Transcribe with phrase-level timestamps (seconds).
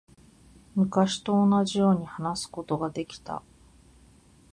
[0.73, 3.43] 昔と同じように話すことができた。